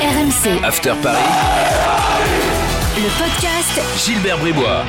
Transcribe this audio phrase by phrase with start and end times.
[0.00, 1.18] RMC, After Paris,
[2.96, 4.82] le podcast Gilbert Bribois.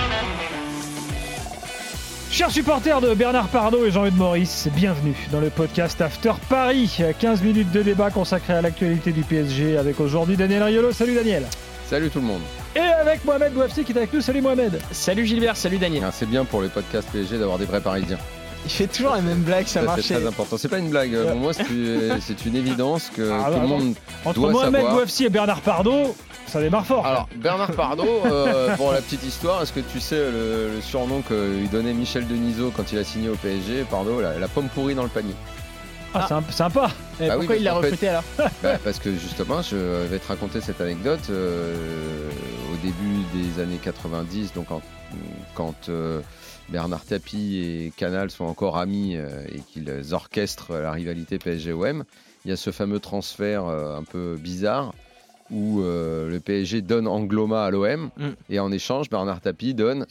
[2.32, 6.98] Chers supporters de Bernard Pardo et Jean-Eudes Maurice, bienvenue dans le podcast After Paris.
[7.20, 10.94] 15 minutes de débat consacré à l'actualité du PSG avec aujourd'hui Daniel Riolo.
[10.94, 11.44] Salut Daniel.
[11.90, 12.42] Salut tout le monde.
[12.74, 14.22] Et avec Mohamed Bouafsi qui est avec nous.
[14.22, 14.80] Salut Mohamed.
[14.92, 16.04] Salut Gilbert, salut Daniel.
[16.08, 18.18] Ah, c'est bien pour les podcasts PSG d'avoir des vrais Parisiens.
[18.66, 20.02] Il fait toujours la même blague, ça, Ça, marche.
[20.02, 20.58] c'est très important.
[20.58, 21.16] C'est pas une blague.
[21.28, 23.96] Pour moi, c'est une évidence que Ah, tout le monde
[24.26, 24.94] Entre doit Mohamed savoir.
[24.96, 26.16] Bouafsi et Bernard Pardo,
[26.48, 27.06] ça démarre fort.
[27.06, 31.22] Alors, Bernard Pardo, euh, pour la petite histoire, est-ce que tu sais le, le surnom
[31.22, 34.70] que lui donnait Michel Denisot quand il a signé au PSG Pardo, la, la pomme
[34.70, 35.34] pourrie dans le panier?
[36.14, 36.92] Ah, sympa- sympa.
[37.20, 38.24] Oui, pourquoi il l'a recruté alors?
[38.62, 41.22] Bah, parce que justement, je vais te raconter cette anecdote.
[41.30, 41.74] euh,
[42.74, 44.82] au début des années 90, donc en-
[45.56, 46.22] quand euh,
[46.72, 52.06] Bernard Tapie et Canal sont encore amis euh, et qu'ils orchestrent la rivalité PSG-OM,
[52.46, 54.94] il y a ce fameux transfert euh, un peu bizarre
[55.52, 58.30] où euh, le PSG donne Angloma à l'OM Mm.
[58.50, 60.06] et en échange, Bernard Tapie donne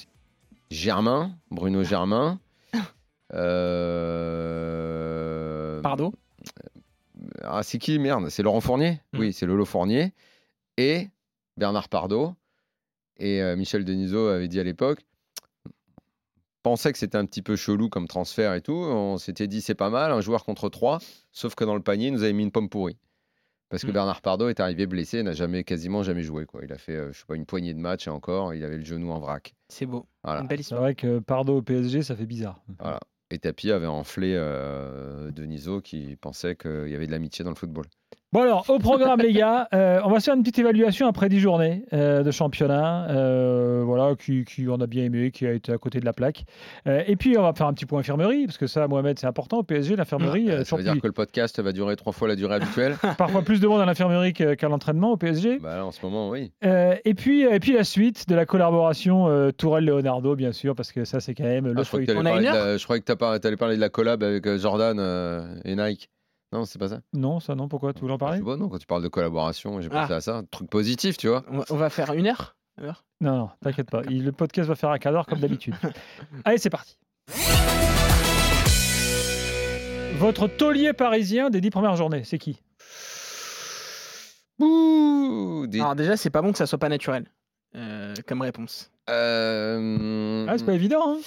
[0.70, 2.38] Germain, Bruno Germain.
[4.10, 6.12] euh, Pardon
[7.42, 9.00] ah, c'est qui merde C'est Laurent Fournier?
[9.12, 9.18] Mm.
[9.18, 10.12] Oui, c'est Lolo Fournier
[10.76, 11.08] et
[11.56, 12.34] Bernard Pardo.
[13.18, 15.00] Et euh, Michel Denisot avait dit à l'époque
[16.62, 18.72] pensait que c'était un petit peu chelou comme transfert et tout.
[18.74, 20.98] On s'était dit c'est pas mal, un joueur contre trois,
[21.32, 22.98] sauf que dans le panier, il nous avait mis une pomme pourrie.
[23.68, 23.94] Parce que Mm.
[23.94, 26.44] Bernard Pardo est arrivé blessé, n'a jamais quasiment jamais joué.
[26.44, 26.62] Quoi.
[26.64, 28.76] Il a fait, euh, je sais pas, une poignée de matchs et encore, il avait
[28.78, 29.54] le genou en vrac.
[29.68, 30.40] C'est beau, Voilà.
[30.40, 30.80] une belle C'est histoire.
[30.80, 32.60] vrai que Pardo au PSG, ça fait bizarre.
[32.80, 32.98] voilà.
[33.30, 37.56] Et Tapi avait enflé euh, Denisot qui pensait qu'il y avait de l'amitié dans le
[37.56, 37.84] football.
[38.32, 41.28] Bon alors, au programme les gars, euh, on va se faire une petite évaluation après
[41.28, 45.52] 10 journées euh, de championnat, euh, voilà, qui, qui on a bien aimé, qui a
[45.52, 46.44] été à côté de la plaque.
[46.86, 49.26] Euh, et puis on va faire un petit point infirmerie, parce que ça, Mohamed, c'est
[49.26, 52.28] important au PSG, l'infirmerie, euh, ça veut dire que le podcast va durer trois fois
[52.28, 55.58] la durée habituelle parfois plus de monde à l'infirmerie qu'à l'entraînement au PSG.
[55.58, 56.52] Bah là, en ce moment, oui.
[56.64, 60.92] Euh, et, puis, et puis la suite de la collaboration euh, Tourelle-Leonardo, bien sûr, parce
[60.92, 61.88] que ça c'est quand même le Ah, je,
[62.84, 66.08] croyais que tu allais parler de la collab avec Jordan euh, et Nike.
[66.52, 67.92] Non, c'est pas ça Non, ça non, pourquoi?
[67.94, 68.40] Tu voulais en Je parler?
[68.42, 70.00] pas, non, quand tu parles de collaboration, j'ai Ah.
[70.02, 70.36] pensé à ça.
[70.38, 71.44] Un truc positif, tu vois.
[71.50, 74.02] On va, on va faire une heure Non, non, t'inquiète pas.
[74.08, 75.74] Il- le podcast va faire un quart d'heure comme d'habitude.
[76.44, 76.96] Allez, c'est parti.
[80.18, 82.60] Votre taulier parisien des dix premières journées, c'est qui?
[84.58, 87.24] Ouh, des- Alors déjà, c'est pas bon que ça soit pas naturel
[87.76, 88.90] euh, comme réponse.
[89.08, 91.18] Euh, Ah, c'est pas évident, hein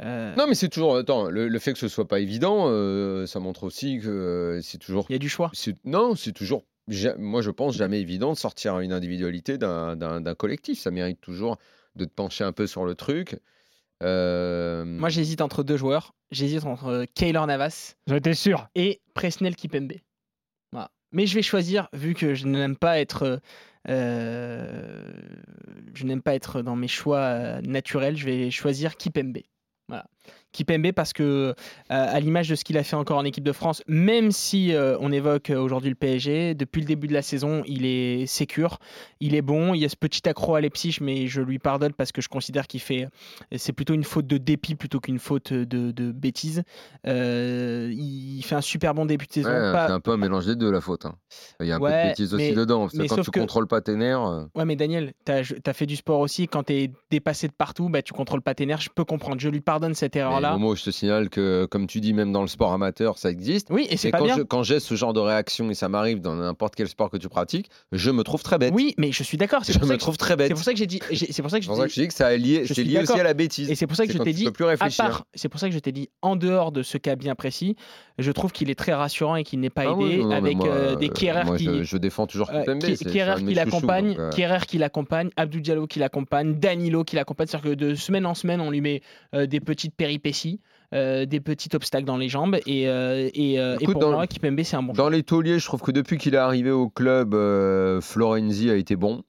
[0.00, 0.96] Euh, Non, mais c'est toujours.
[0.96, 4.60] Attends, le, le fait que ce soit pas évident, euh, ça montre aussi que euh,
[4.62, 5.06] c'est toujours.
[5.08, 5.50] Il y a du choix.
[5.54, 6.64] c'est- Non, c'est toujours.
[7.18, 10.78] Moi, je pense jamais évident de sortir une individualité d'un- d'un d'un collectif.
[10.78, 11.58] Ça mérite toujours
[11.96, 13.36] de te pencher un peu sur le truc.
[14.02, 16.14] Euh, Moi, j'hésite entre deux joueurs.
[16.30, 18.68] J'hésite entre Kaylor Navas J'en étais sûr.
[18.74, 19.92] et Presnel Kipembe.
[20.72, 20.90] Voilà.
[21.12, 23.40] Mais je vais choisir, vu que je n'aime pas être,
[23.88, 25.02] euh,
[25.94, 29.38] je n'aime pas être dans mes choix naturels, je vais choisir Kipembe.
[29.88, 30.06] Voilà.
[30.52, 31.54] Kipembe parce que, euh,
[31.88, 34.96] à l'image de ce qu'il a fait encore en équipe de France, même si euh,
[35.00, 38.78] on évoque euh, aujourd'hui le PSG, depuis le début de la saison, il est sécure,
[39.20, 39.74] il est bon.
[39.74, 42.28] Il y a ce petit accro à Leipzig, mais je lui pardonne parce que je
[42.28, 43.06] considère qu'il fait,
[43.56, 46.62] c'est plutôt une faute de dépit plutôt qu'une faute de, de bêtise.
[47.06, 49.48] Euh, il fait un super bon début de saison.
[49.50, 51.06] ouais, pas- C'est un peu un mélange des deux, la faute.
[51.06, 51.14] hein.
[51.60, 52.80] Il y a un peu de bêtises aussi dedans.
[52.80, 54.46] Parce que mais quand tu que- contrôles pas tes nerfs.
[54.54, 56.48] Ouais, mais Daniel, tu as, fait du sport aussi.
[56.48, 58.80] Quand tu es dépassé de partout, bah, tu contrôles pas tes nerfs.
[58.80, 59.36] Je peux comprendre.
[59.40, 62.42] Je lui pardonne cette mais Momo, je te signale que, comme tu dis, même dans
[62.42, 63.68] le sport amateur, ça existe.
[63.70, 64.36] Oui, et c'est pas quand bien.
[64.38, 67.16] je- quand j'ai ce genre de réaction, et ça m'arrive dans n'importe quel sport que
[67.16, 68.72] tu pratiques, je me trouve très bête.
[68.74, 69.64] Oui, mais je suis d'accord.
[69.64, 70.48] C'est je pour, me ça que- trouve très bête.
[70.48, 71.00] c'est pour ça que j'ai dit.
[71.10, 72.34] j'ai- C'est pour ça que C'est je pour ça que dis- je dis que ça
[72.34, 73.70] est lié, je c'est suis lié aussi à la bêtise.
[73.70, 75.04] Et c'est pour ça que je quand t'ai tu dit, peux plus à réfléchir.
[75.04, 77.76] part, c'est pour ça que je t'ai dit, en dehors de ce cas bien précis,
[78.18, 80.28] je trouve qu'il est très rassurant et qu'il n'est pas Ah oui, aidé non, non,
[80.30, 82.80] mais avec moi, euh, des euh, Kierer moi, qui, je, je défends toujours euh, Kimpembe.
[82.80, 85.30] Ki- c'est- c'est Kierer un de mes qui chouchous, l'accompagne, donc, euh, Kierer qui l'accompagne,
[85.36, 87.46] Abdou Diallo qui l'accompagne, Danilo qui l'accompagne.
[87.46, 89.02] C'est-à-dire que de semaine en semaine, on lui met
[89.34, 89.94] euh, des petites
[90.94, 92.56] euh, des petits obstacles dans les jambes.
[92.66, 95.04] Et, euh, et, euh, et pour dans- moi, Kipembe, c'est un bon choix.
[95.04, 97.34] Dans les tauliers, je trouve que depuis qu'il est arrivé au club,
[98.00, 99.22] Florenzi a été bon.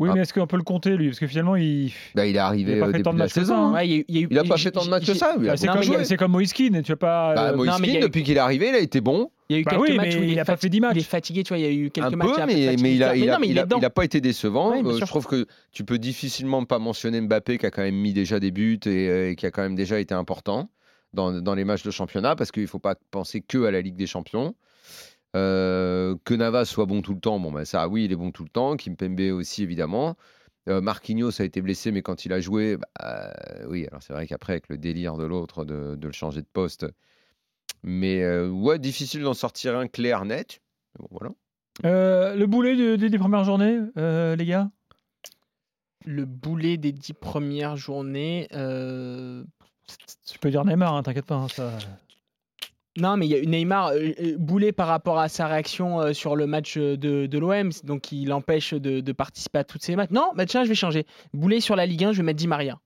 [0.00, 0.14] Oui, Ah.
[0.14, 1.06] mais est-ce qu'on peut le compter, lui?
[1.08, 3.12] Parce que finalement, il Bah, il est arrivé Il a pas au fait début tant
[3.12, 3.54] de la matchs que saison.
[3.54, 3.68] ça, hein.
[3.68, 3.74] hein.
[3.74, 5.34] Ouais, il a il Il pas fait tant de matchs que ça.
[5.38, 5.56] Il a Bah,
[6.04, 7.34] c'est comme, Moïskine, tu vas pas.
[7.34, 9.30] Bah, euh, non, mais eu- depuis qu'il est arrivé, il a été bon.
[9.48, 10.56] Il y a eu Bah quelques oui, matchs où mais il, il est a pas
[10.56, 10.92] fait 10 matchs.
[10.96, 11.58] Il est fatigué, tu vois.
[11.58, 12.28] Il y a eu quelques un matchs.
[12.28, 13.24] peu, mais, fatigué, mais il a, etc.
[13.24, 13.78] il a, non, mais il a- est dedans.
[13.78, 14.72] il a pas été décevant.
[14.72, 17.94] Oui, Euh, je trouve que tu peux difficilement pas mentionner Mbappé qui a quand même
[17.94, 20.70] mis déjà des buts et, euh, et qui a quand même déjà été important
[21.12, 23.96] dans, dans les matchs de championnat parce qu'il faut pas penser que à la Ligue
[23.96, 24.54] des Champions.
[25.36, 28.30] Euh, que Navas soit bon tout le temps, bon bah ça oui il est bon
[28.30, 28.76] tout le temps.
[28.76, 30.16] Kimpembe aussi évidemment.
[30.68, 34.14] Euh, Marquinhos a été blessé, mais quand il a joué, bah, euh, oui, alors c'est
[34.14, 36.86] vrai qu'après, avec le délire de l'autre de, de le changer de poste,
[37.82, 40.60] mais euh, ouais, difficile d'en sortir un clair, net.
[40.98, 41.32] Bon, voilà.
[41.84, 44.70] Euh, le boulet de- des dix premières journées, euh, les gars?
[46.06, 48.48] Le boulet des dix premières journées.
[48.54, 49.44] euh,
[50.26, 51.34] Tu peux dire Neymar, hein, t'inquiète pas.
[51.34, 51.72] hein, ça...
[52.96, 56.12] Non, mais il y a Neymar euh, euh, boulet par rapport à sa réaction euh,
[56.12, 59.78] sur le match euh, de, de l'OM, donc il l'empêche de, de participer à tous
[59.80, 60.10] ces matchs.
[60.10, 61.04] Non, bah tiens, je vais changer.
[61.32, 62.78] Boulet sur la Ligue 1, je vais mettre Di Maria.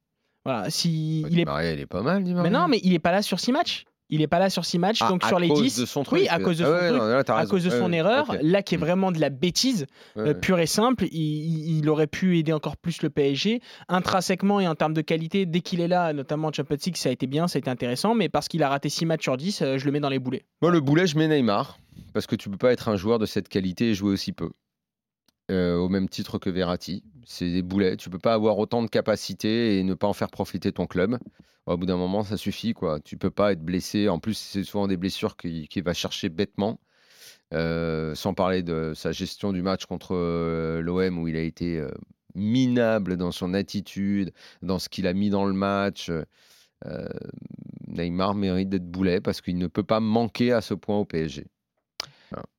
[0.47, 2.95] Voilà, si il Di est Maria, il est pas mal, Di Mais non, mais il
[2.95, 3.85] est pas là sur six matchs.
[4.11, 5.81] Il est pas là sur six matchs, Ah, donc sur les cause 10.
[5.81, 6.21] de son truc.
[6.21, 7.79] oui, à cause de Ah son ouais, truc, non, là, t'as à cause de Ouais,
[7.79, 11.05] son ouais, erreur, là qui est vraiment de la bêtise, Ouais, euh, pure et simple,
[11.13, 13.61] il, il- il aurait pu aider encore plus le PSG.
[13.89, 17.09] Intrinsèquement et en termes de qualité, dès qu'il est là, notamment en Champions League, ça
[17.09, 19.37] a été bien, ça a été intéressant, mais parce qu'il a raté 6 matchs sur
[19.37, 20.45] 10, euh, je le mets dans les boulets.
[20.63, 21.79] Moi, le boulet, je mets Neymar.
[22.15, 24.51] Parce que tu peux pas être un joueur de cette qualité et jouer aussi peu.
[25.51, 27.03] Euh, au même titre que Verratti.
[27.25, 27.97] C'est des boulets.
[27.97, 31.19] Tu peux pas avoir autant de capacité et ne pas en faire profiter ton club.
[31.67, 32.75] Au bout d'un moment, ça suffit.
[32.75, 33.01] quoi.
[33.01, 34.09] Tu peux pas être blessé.
[34.09, 36.81] En plus, c'est souvent des blessures qu'il va chercher bêtement.
[37.55, 41.83] Euh, sans parler de sa gestion du match contre euh, l'OM où il a été
[42.35, 46.11] minable dans son attitude, dans ce qu'il a mis dans le match.
[47.89, 51.47] Neymar mérite d'être boulet parce qu'il ne peut pas manquer à ce point au PSG.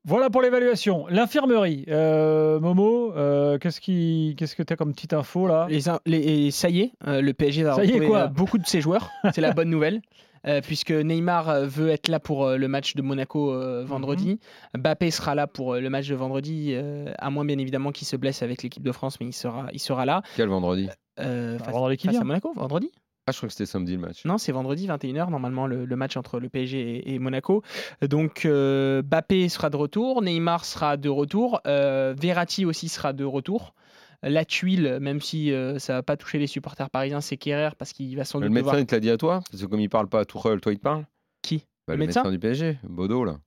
[0.05, 1.05] Voilà pour l'évaluation.
[1.09, 5.67] L'infirmerie, euh, Momo, euh, qu'est-ce qui, qu'est-ce que tu as comme petite info là?
[5.69, 8.57] Les, les- ça y est, euh, le PSG va Ça y est, retrouver quoi beaucoup
[8.57, 9.09] de ses joueurs.
[9.35, 10.01] C'est la bonne nouvelle.
[10.47, 14.39] euh, puisque Neymar veut être là pour euh, le match de Monaco euh, vendredi.
[14.73, 14.81] Mhm.
[14.81, 18.07] Mbappé sera là pour euh, le match de vendredi, euh, à moins bien évidemment qu'il
[18.07, 20.21] se blesse avec l'équipe de France, mais il sera, il sera là.
[20.37, 20.87] Quel vendredi?
[21.19, 22.21] Euh, Bah, face, vendredi qui face vient.
[22.21, 22.89] à Monaco, vendredi
[23.29, 24.25] Ah, je crois que c'était samedi le match.
[24.25, 27.61] Non, c'est vendredi 21h, normalement, le, le match entre le PSG et, et Monaco.
[28.01, 33.23] Donc, euh, Mbappé sera de retour, Neymar sera de retour, euh, Verratti aussi sera de
[33.23, 33.75] retour.
[34.23, 37.93] La tuile, même si euh, ça va pas toucher les supporters parisiens, c'est Kerrer parce
[37.93, 38.79] qu'il va sans Le doute médecin, devoir...
[38.79, 40.73] il te l'a dit à toi Parce que comme il parle pas à Tourelle, toi,
[40.73, 41.05] il te parle
[41.43, 41.59] Qui?
[41.87, 43.37] Bah, Le le, médecin médecin, du PSG, Bodo, là.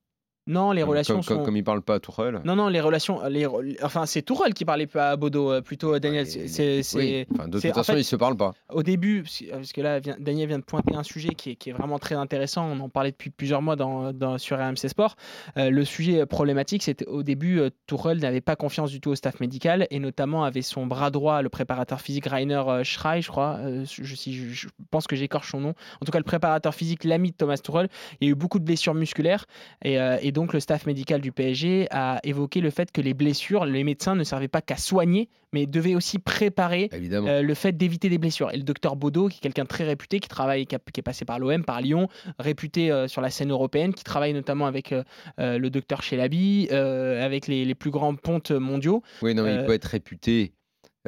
[0.48, 1.34] Non, les relations comme, sont...
[1.36, 2.40] comme, comme il parle pas à Tourelle.
[2.44, 3.20] Non, non, les relations...
[3.28, 3.46] Les...
[3.82, 6.24] Enfin, c'est Tourelle qui parlait pas à Bodo, euh, plutôt euh, Daniel.
[6.26, 6.98] Ouais, C'est- c'est...
[6.98, 7.26] oui.
[7.32, 8.52] Enfin, de toute en façon, fait- ils se parlent pas.
[8.70, 11.72] au début, parce que là, Daniel vient de pointer un sujet qui est, qui est
[11.72, 12.66] vraiment très intéressant.
[12.66, 15.14] On en parlait depuis plusieurs mois dans, dans- sur RMC Sport.
[15.58, 19.14] Euh, le sujet problématique, c'était au début, euh, Tuchel n'avait pas confiance du tout au
[19.14, 23.28] staff médical et notamment avait son bras droit, le préparateur physique Rainer euh, Schrei, je
[23.28, 23.58] crois.
[23.60, 25.74] euh, je, si je- je pense que j'écorche son nom.
[26.00, 27.88] En tout cas, le préparateur physique, l'ami de Thomas Tuchel.
[28.20, 29.44] Il y a eu beaucoup de blessures musculaires
[29.84, 33.14] et, euh, et donc le staff médical du PSG a évoqué le fait que les
[33.14, 36.88] blessures, les médecins ne servaient pas qu'à soigner, mais devaient aussi préparer
[37.28, 38.50] euh, le fait d'éviter des blessures.
[38.52, 41.00] Et le docteur Bodo, qui est quelqu'un de très réputé, qui travaille, qui, a- qui
[41.00, 42.08] est passé par l'OM, par Lyon,
[42.38, 45.02] réputé euh, sur la scène européenne, qui travaille notamment avec euh,
[45.38, 49.02] le docteur Chelabi, avec les, les plus grands pontes mondiaux.
[49.22, 50.52] oui, non, mais il peut être réputé.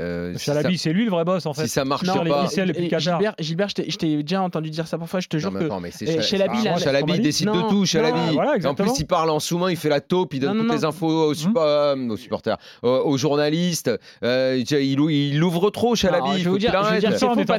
[0.00, 1.62] Euh, si, ça, Chalabi, c'est lui le vrai boss en fait.
[1.62, 2.46] si ça marche Non, pas.
[2.56, 2.98] et.
[2.98, 5.64] Gilbert, Gilbert, je t'ai- déjà entendu dire ça parfois, je te Non, jure mais que.
[5.66, 7.86] attends, mais c'est euh, Chal- Chalabi, Ah, la- Chalabi, la- il décide Non, de tout,
[7.86, 8.18] Chalabi.
[8.18, 10.60] non, voilà, en plus, il parle en sous-main, il fait la taupe, il donne Non,
[10.62, 10.88] toutes non, les non.
[10.88, 13.90] infos aux, suppo- euh, aux supporters, euh, aux journalistes.
[14.24, 16.16] Euh, il, il ouvre trop, Chalabi.
[16.24, 16.72] Alors, je il vais faut vous dire-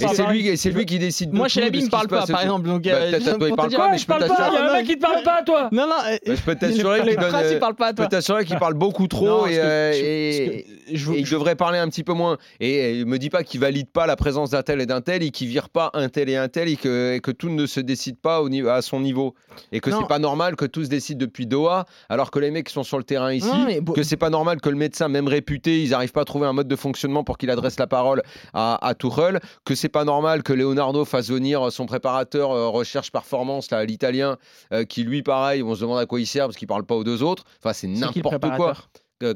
[0.09, 2.41] c'est que lui, c'est lui qui décide de Moi, ne ce qui parle pas, par
[2.41, 2.67] exemple.
[2.67, 4.85] Donc, Bah, à il parle pas, mais je parle pas, il y a un mec
[4.85, 5.95] qui te parle pas, toi Non, non,
[6.27, 8.07] Mais je peux t'assurer qu'il il parle pas à Je peux toi.
[8.07, 12.11] t'assurer qu'il parle beaucoup trop Non, et, que que il devrait parler un petit peu
[12.13, 12.24] moins.
[12.59, 15.23] Et, et me dis pas qu'il valide pas la présence d'un tel et d'un tel
[15.23, 17.65] et qu'il vire pas un tel et un tel et que, et que tout ne
[17.65, 19.35] se décide pas au niveau, à son niveau.
[19.71, 22.67] Et que c'est pas normal que tout se décide depuis Doha alors que les mecs
[22.67, 23.47] qui sont sur le terrain ici.
[23.47, 26.25] Non, mais Que c'est pas normal que le médecin, même réputé, ils arrivent pas à
[26.25, 28.21] trouver un mode de fonctionnement pour qu'il adresse la parole
[28.53, 29.39] à, à Tuchel.
[29.63, 34.37] Que c'est pas normal que Leonardo fasse venir son préparateur euh, recherche performance, là, l'italien,
[34.71, 36.95] euh, qui lui, pareil, on se demande à quoi il sert parce qu'il parle pas
[36.95, 37.43] aux deux autres.
[37.63, 38.73] Enfin, c'est n'importe quoi.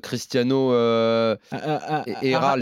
[0.02, 0.74] Cristiano.
[0.74, 2.56] euh, Ah, ah, ah, Et- ah,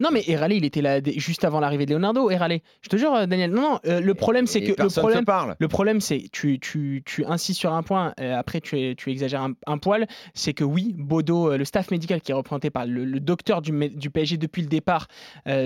[0.00, 2.30] Non, mais Héralé, il était là juste avant l'arrivée de Leonardo.
[2.30, 2.62] Héralé.
[2.82, 3.50] Je te jure, euh, Daniel.
[3.50, 5.56] Non, non, euh, le problème, c'est que le problème, parle.
[5.58, 8.12] le problème, c'est tu, tu, tu insistes sur un point.
[8.20, 10.06] euh, après, tu, tu exagères un, un poil.
[10.34, 13.72] C'est que oui, Bodo, le staff médical qui est représenté par le, le docteur du,
[13.90, 15.06] du PSG depuis le départ,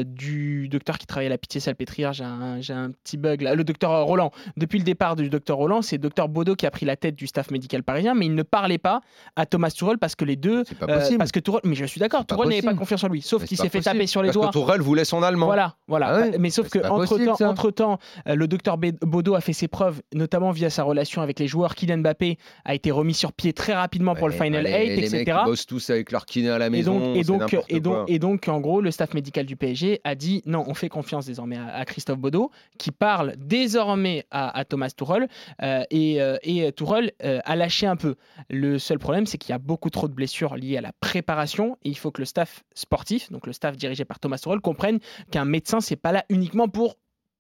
[0.05, 2.13] du docteur qui travaille à la Pitié Salpêtrière.
[2.13, 3.55] J'ai un, un petit bug là.
[3.55, 4.31] Le docteur Roland.
[4.57, 7.27] Depuis le départ du docteur Roland, c'est docteur Bodo qui a pris la tête du
[7.27, 9.01] staff médical parisien, mais il ne parlait pas
[9.37, 10.65] à Thomas Tuchel parce que les deux.
[10.81, 11.19] C'est pas euh, possible.
[11.19, 13.57] parce que Tourelle, mais je suis d'accord, Tourelle n'avait pas confiance en lui, sauf qu'il
[13.57, 14.51] s'est fait taper sur les doigts.
[14.51, 15.47] Tourelle voulait son allemand.
[15.47, 16.07] Voilà, voilà.
[16.33, 20.51] Ah mais sauf que entre temps, temps, le docteur Bodo a fait ses preuves, notamment
[20.51, 21.75] via sa relation avec les joueurs.
[21.75, 24.97] Kylian Mbappé a été remis sur pied très rapidement pour le Final les- 8, les
[25.11, 25.39] mecs, etc.
[25.43, 26.99] ils bossent tous avec leur kiné à la Et maison.
[26.99, 30.15] donc, et, donc, et, donc, et donc, en gros, le staff médical du PSG a
[30.15, 34.65] dit non, on fait confiance désormais à, à Christophe Bodo, qui parle désormais à, à
[34.65, 35.29] Thomas Tuchel,
[35.63, 38.17] euh, et, euh, et Tuchel euh, a lâché un peu.
[38.51, 41.77] Le seul problème, c'est qu'il y a beaucoup trop de blessures liées à la préparation,
[41.85, 44.99] et il faut que le staff sportif, donc le staff dirigé par Thomas Tuchel, comprenne
[45.31, 46.97] qu'un médecin, c'est pas là uniquement pour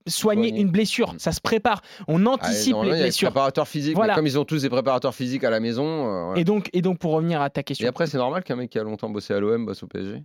[0.08, 1.14] soigner une blessure.
[1.14, 1.18] Mm.
[1.18, 1.82] Ça se prépare.
[2.06, 3.30] On Ah, anticipe les blessures.
[3.30, 4.12] préparateurs physiques, Voilà.
[4.12, 5.84] mais comme ils ont tous des préparateurs physiques à la maison.
[5.84, 6.40] euh, voilà.
[6.40, 7.84] Et donc, et donc, pour revenir à ta question.
[7.84, 10.22] Et après, c'est normal qu'un mec qui a longtemps bossé à l'OM bosse au PSG.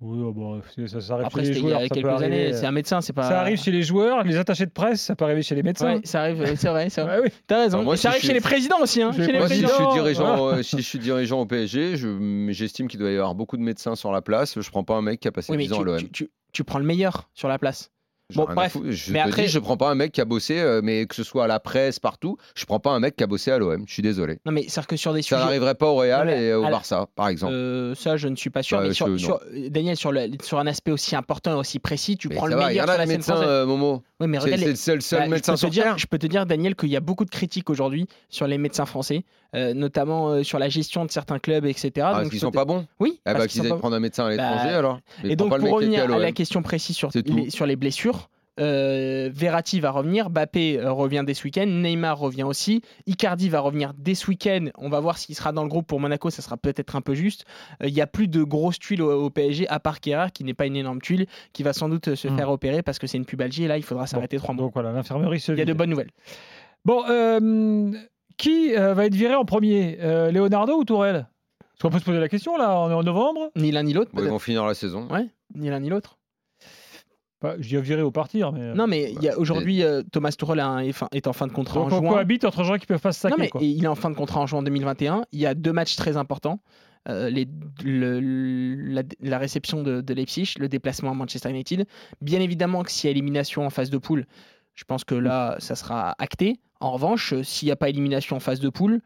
[0.00, 1.78] Oui, oh, bon, ça, ça arrive Après, chez les c'était il y joueurs.
[1.80, 2.46] a ça quelques années.
[2.46, 3.24] euh, C'est un médecin, c'est pas.
[3.24, 5.94] Ça arrive chez les joueurs, les attachés de presse, ça peut arriver chez les médecins.
[5.96, 6.88] Ouais, ça arrive, euh, c'est vrai.
[6.98, 7.28] Ouais, oui.
[7.48, 7.82] T'as raison.
[7.82, 9.02] Moi, Et ça arrive chez les présidents aussi.
[9.02, 10.58] Hein, chez les Moi, si je, suis dirigeant, voilà.
[10.58, 13.62] euh, si je suis dirigeant au PSG, je- j'estime qu'il doit y avoir beaucoup de
[13.62, 14.60] médecins sur la place.
[14.60, 15.98] Je prends pas un mec qui a passé Oui, mais 10 ans à tu, l'OM.
[15.98, 17.90] tu, tu- tu prends le meilleur sur la place.
[18.34, 18.76] Bon, bref.
[18.90, 21.06] Je Mais te après- dis, je prends pas un mec qui a bossé, euh, mais
[21.06, 23.50] que ce soit à la presse, partout, je prends pas un mec qui a bossé
[23.50, 23.84] à l'OM.
[23.86, 24.38] Je suis désolé.
[24.44, 25.40] Non, mais c'est-à-dire que sur des Ça sujets.
[25.40, 27.54] n'arriverait pas au Real Non, et au la- Barça, par exemple.
[27.54, 28.78] Euh, ça, je ne suis pas sûr.
[28.78, 31.78] Bah, mais sur, je- sur- Daniel, sur, le- sur un aspect aussi important et aussi
[31.78, 33.46] précis, tu mais prends ça le va, il y meilleur sur a la scène française.
[33.48, 34.02] euh, Momo.
[34.20, 34.38] Oui, mais
[34.74, 35.98] C'est le seul Bah, je, médecin peux te sur dire, Terre.
[35.98, 38.86] je peux te dire, Daniel, qu'il y a beaucoup de critiques aujourd'hui sur les médecins
[38.86, 41.92] français, euh, notamment euh, sur la gestion de certains clubs, etc.
[41.96, 42.86] Ah, parce Donc, qu'ils je sont pas bons?
[42.98, 45.00] Oui, parce bah, qu'ils qu'ils aillent prendre un médecin à l'étranger Bah, alors.
[45.22, 49.80] Mais Et donc, pour revenir à la question précise les, sur les blessures, euh, Verratti
[49.80, 54.14] va revenir, Bappé euh, revient dès ce week-end, Neymar revient aussi, Icardi va revenir dès
[54.14, 54.66] ce week-end.
[54.78, 57.14] On va voir s'il sera dans le groupe pour Monaco, ça sera peut-être un peu
[57.14, 57.44] juste.
[57.82, 60.44] Euh, Il n'y a plus de grosses tuiles au, au PSG, à part Kerrer, qui
[60.44, 62.36] n'est pas une énorme tuile, qui va sans doute se Hmm.
[62.36, 64.64] faire opérer parce que c'est une pubalgie et là, il faudra s'arrêter trois mois.
[64.64, 66.10] Donc voilà, l'infirmerie se Il y a de bonnes nouvelles.
[66.84, 67.90] Bon, euh,
[68.36, 69.98] qui euh, va être viré en premier?
[70.00, 71.26] Euh, Leonardo ou Tourelle?
[71.60, 73.50] Parce qu'on peut se poser la question là, on est en novembre.
[73.56, 74.32] Ni l'un ni l'autre, Bon, ils peut-être.
[74.32, 75.06] vont finir la saison.
[75.10, 76.18] Ouais, ni l'un ni l'autre.
[77.40, 78.74] Bah, je dis virer ou partir, mais.
[78.74, 81.80] Non, mais il y a- aujourd'hui, euh, Thomas Tuchel un- est, en fin de contrat
[81.80, 82.10] Donc en on juin.
[82.10, 83.36] cohabite entre gens qui peuvent pas se saquer.
[83.36, 83.60] Non, mais quoi.
[83.62, 85.22] il est en fin de contrat en juin 2021.
[85.30, 86.58] Il y a deux matchs très importants.
[87.08, 87.46] Euh, les-
[87.84, 91.86] le- la, la réception de, de Leipzig, le déplacement à Manchester United.
[92.20, 94.26] Bien évidemment que s'il y a élimination en phase de poule,
[94.74, 96.56] je pense que là, ça sera acté.
[96.80, 99.00] En revanche, euh, s'il n'y a pas élimination en phase de poule,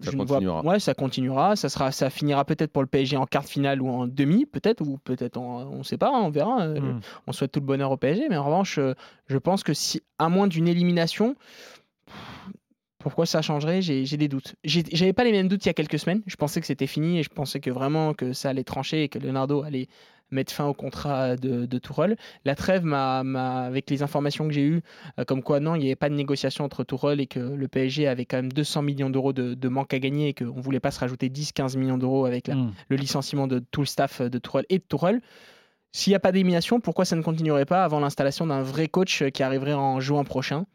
[0.00, 0.62] Ça je ne continuera.
[0.62, 1.56] Vois, ouais, ça continuera.
[1.56, 4.46] Ça, sera, ça finira peut-être pour le PSG en quart de finale ou en demi,
[4.46, 6.60] peut-être, ou peut-être en, on ne sait pas, hein, on verra.
[6.62, 7.00] Euh, Hmm.
[7.26, 8.94] on souhaite tout le bonheur au PSG, mais en revanche, euh,
[9.26, 11.34] je pense que si, à moins d'une élimination,
[12.98, 13.80] pourquoi ça changerait?
[13.80, 14.56] J'ai des doutes.
[14.64, 16.22] J'avais pas les mêmes doutes il y a quelques semaines.
[16.26, 19.08] Je pensais que c'était fini et je pensais que vraiment que ça allait trancher et
[19.08, 19.88] que Leonardo allait
[20.30, 22.16] mettre fin au contrat de, de Tourelle.
[22.44, 24.82] La trêve, m'a, m'a- avec les informations que j'ai eues,
[25.18, 27.68] euh, comme quoi non, il n'y avait pas de négociation entre Tourelle et que le
[27.68, 30.60] PSG avait quand même 200 millions d'euros de, de manque à gagner et qu'on ne
[30.60, 32.72] voulait pas se rajouter 10-15 millions d'euros avec la, Hmm.
[32.88, 35.20] le licenciement de tout le staff de Tourelle et de Tourelle.
[35.92, 39.24] S'il n'y a pas d'élimination, pourquoi ça ne continuerait pas avant l'installation d'un vrai coach
[39.32, 40.66] qui arriverait en juin prochain?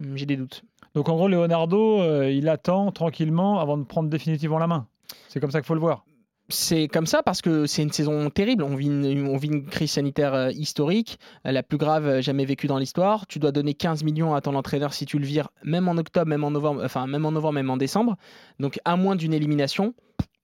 [0.00, 0.62] Hum, J'ai des doutes.
[0.94, 4.86] Donc en gros, Leonardo, euh, il attend tranquillement avant de prendre définitivement la main.
[5.28, 6.04] C'est comme ça qu'il faut le voir.
[6.52, 8.62] C'est comme ça parce que c'est une saison terrible.
[8.62, 12.76] On vit une, crise sanitaire euh, historique, euh, la plus grave euh, jamais vécue dans
[12.76, 13.26] l'histoire.
[13.26, 16.28] Tu dois donner 15 millions à ton entraîneur si tu le vires, même en octobre,
[16.28, 18.16] même en novembre, enfin même en novembre, même en décembre.
[18.60, 19.94] Donc à moins d'une élimination,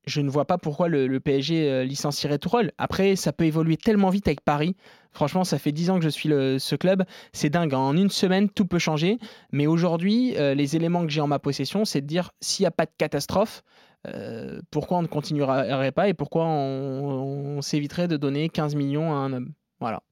[0.07, 2.73] je ne vois pas pourquoi le, PSG licencierait Tourelle.
[2.79, 4.77] Après, ça peut évoluer tellement vite avec Paris.
[5.13, 7.05] Franchement, ça fait 10 ans que je suis ce club.
[7.35, 7.75] C'est dingue.
[7.75, 9.19] En une semaine, tout peut changer.
[9.53, 12.71] Mais aujourd'hui, les éléments que j'ai en ma possession, c'est de dire s'il n'y a
[12.71, 13.63] pas de catastrophe,
[14.07, 19.17] euh, pourquoi on ne continuerait pas et pourquoi on, s'éviterait de donner 15 millions à
[19.17, 19.53] un homme?
[19.81, 20.03] Voilà.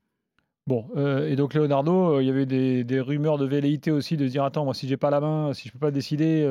[0.66, 4.26] Bon, euh, et donc Leonardo, euh, il y avait des, rumeurs de velléité aussi de
[4.26, 6.44] dire attends, moi si j'ai pas la main, si je peux pas décider,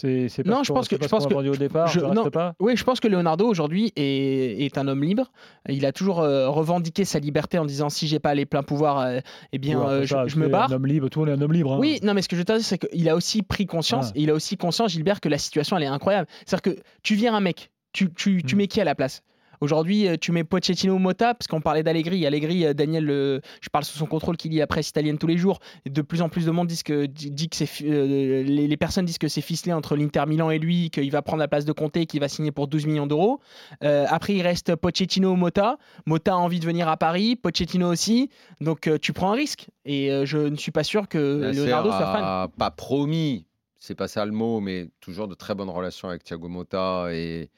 [0.00, 2.30] c'est c'est Non, je pense que- je pense que- au départ, je- non.
[2.30, 2.54] pas.
[2.60, 5.30] Oui, je pense que Leonardo aujourd'hui est, est un homme libre.
[5.68, 9.00] Il a toujours euh, revendiqué sa liberté en disant si j'ai pas les pleins pouvoirs,
[9.00, 9.18] euh,
[9.52, 10.70] eh bien Ouais, euh, je, me barre.
[10.72, 11.74] Un homme libre, tout le monde est un homme libre.
[11.74, 11.78] hein.
[11.80, 14.06] Oui, non, mais ce que je veux te dire, c'est qu'il a aussi pris conscience,
[14.06, 14.12] Ouais.
[14.22, 16.28] il a aussi conscience, Gilbert, que la situation, elle est incroyable.
[16.46, 18.58] C'est-à-dire que tu vires un mec, tu, tu, tu Mm.
[18.58, 19.22] mets qui à la place?
[19.60, 22.26] Aujourd'hui, euh, tu mets Pochettino ou Mota, parce qu'on parlait d'Allegri.
[22.26, 25.26] Allegri, euh, Daniel, euh, je parle sous son contrôle, qui lit la presse italienne tous
[25.26, 25.58] les jours.
[25.86, 29.04] De plus en plus de monde disent que, dit que c'est, euh, les, les personnes
[29.04, 31.72] disent que c'est ficelé entre l'Inter Milan et lui, qu'il va prendre la place de
[31.72, 33.40] Conte, qu'il va signer pour 12 millions d'euros.
[33.82, 35.78] Euh, après, il reste Pochettino ou Mota.
[36.06, 38.30] Mota a envie de venir à Paris, Pochettino aussi.
[38.60, 39.68] Donc, euh, tu prends un risque.
[39.84, 42.48] Et je ne suis pas sûr que Nasser Leonardo soit fan.
[42.58, 43.46] pas promis,
[43.78, 47.48] c'est pas ça le mot, mais toujours de très bonnes relations avec Thiago Motta et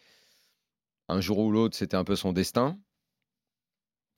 [1.10, 2.78] un jour ou l'autre, c'était un peu son destin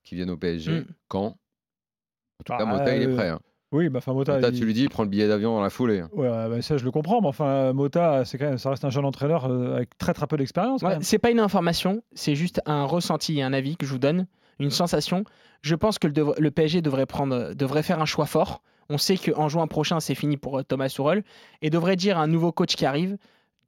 [0.04, 0.80] qu'il vienne au PSG.
[0.80, 0.84] Mm.
[1.08, 1.25] Quand?
[1.26, 3.28] En tout Bah, cas, Motta, il est euh, prêt.
[3.28, 3.40] hein.
[3.72, 5.62] Oui, bah, enfin, Mota, Motta, il- tu lui dis, il prend le billet d'avion dans
[5.62, 6.02] la foulée.
[6.12, 8.90] Ouais, bah, ça je le comprends, mais enfin, Mota, c'est quand même, ça reste un
[8.90, 10.82] jeune entraîneur euh, avec très très peu d'expérience.
[10.82, 13.99] Ouais, c'est pas une information, c'est juste un ressenti et un avis que je vous
[13.99, 14.26] donne,
[14.58, 15.25] une sensation.
[15.62, 18.62] Je pense que le, dev- le PSG devrait, prendre, devrait faire un choix fort.
[18.90, 21.25] On sait qu'en juin prochain, c'est fini pour euh, Thomas Tuchel
[21.62, 23.16] et devrait dire à un nouveau coach qui arrive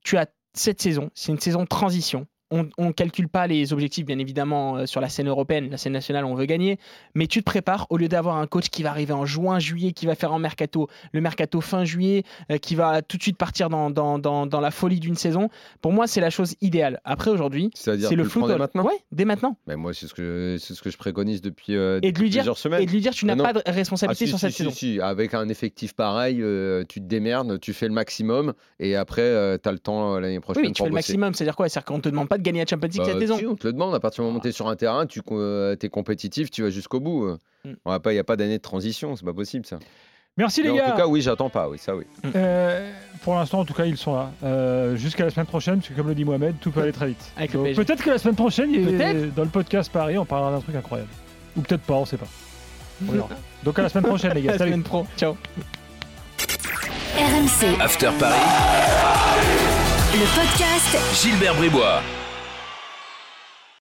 [0.03, 2.27] tu as cette saison, c'est une saison de transition.
[2.55, 5.93] On, on calcule pas les objectifs, bien évidemment, euh, sur la scène européenne, la scène
[5.93, 6.79] nationale, on veut gagner,
[7.15, 9.93] mais tu te prépares au lieu d'avoir un coach qui va arriver en juin, juillet,
[9.93, 13.37] qui va faire en mercato, le mercato fin juillet, euh, qui va tout de suite
[13.37, 15.49] partir dans, dans, dans, dans la folie d'une saison.
[15.81, 17.01] Pour moi, c'est la chose idéale.
[17.05, 19.57] Après, aujourd'hui, c'est le prends dès maintenant Ouais, dès maintenant.
[19.67, 22.43] Mais moi, c'est ce que ce que je préconise depuis, euh, Et de lui dire-
[22.43, 22.83] plusieurs semaines.
[22.83, 24.59] Et de lui dire, tu n'as pas de Ah, responsabilité si, sur si, cette si,
[24.59, 24.71] saison.
[24.71, 25.01] si.
[25.01, 29.69] Avec un effectif pareil, euh, tu te démerdes, tu fais le maximum et après, tu
[29.69, 31.69] as le temps l'année prochaine Oui, mais tu pour fais le maximum, c'est-à-dire quoi?
[31.69, 33.39] C'est-à-dire qu'on te demande pas de gagner la Champions League Bah, cette saison.
[33.51, 33.95] on te le demande.
[33.95, 35.21] À partir du moment où tu es sur un terrain, tu
[35.83, 37.27] es compétitif, tu vas jusqu'au bout.
[37.27, 37.39] euh.
[37.65, 37.73] Mm.
[37.85, 39.79] On va pas, il n'y a pas d'année de transition, c'est pas possible ça.
[40.37, 40.91] Merci Mais les en gars.
[40.91, 42.05] tout cas, oui, j'attends pas, oui, ça oui.
[42.35, 42.91] Euh,
[43.23, 44.33] pour l'instant, en tout cas, ils sont là.
[44.43, 47.07] Euh, Jusqu'à la semaine prochaine, parce que comme le dit Mohamed, tout peut aller très
[47.09, 47.33] vite.
[47.37, 51.11] Peut-être que la semaine prochaine, il dans le podcast Paris, on parlera d'un truc incroyable.
[51.57, 52.27] Ou peut-être pas, on sait pas.
[53.09, 53.29] On verra.
[53.63, 54.53] Donc à la semaine prochaine, les gars.
[54.53, 54.71] La Salut.
[54.73, 55.07] semaine pro.
[55.17, 55.37] Ciao.
[57.17, 58.35] RMC, After Paris,
[60.15, 62.01] le podcast Gilbert Bribois.